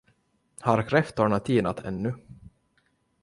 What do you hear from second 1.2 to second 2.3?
tinat ännu?